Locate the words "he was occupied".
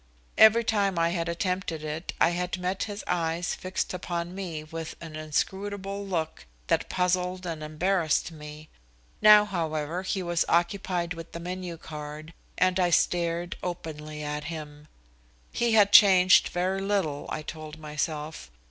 10.01-11.13